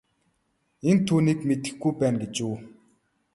Энэ 0.89 1.03
түүнийг 1.07 1.39
мэдэхгүй 1.47 1.91
байна 1.99 2.17
гэж 2.23 2.35
үү. 2.47 2.55